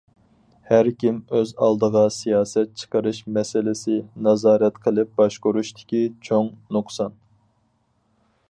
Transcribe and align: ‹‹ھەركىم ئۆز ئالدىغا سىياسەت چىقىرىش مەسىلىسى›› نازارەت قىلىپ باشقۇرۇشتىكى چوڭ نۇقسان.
‹‹ھەركىم 0.69 1.17
ئۆز 1.39 1.51
ئالدىغا 1.65 2.01
سىياسەت 2.15 2.73
چىقىرىش 2.83 3.19
مەسىلىسى›› 3.35 3.99
نازارەت 4.29 4.83
قىلىپ 4.87 5.15
باشقۇرۇشتىكى 5.23 6.05
چوڭ 6.29 6.53
نۇقسان. 6.79 7.19